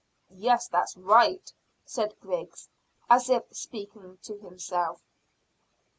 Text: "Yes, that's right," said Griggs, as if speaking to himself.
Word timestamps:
"Yes, 0.37 0.67
that's 0.67 0.97
right," 0.97 1.53
said 1.85 2.15
Griggs, 2.19 2.69
as 3.07 3.29
if 3.29 3.43
speaking 3.51 4.17
to 4.23 4.35
himself. 4.39 4.99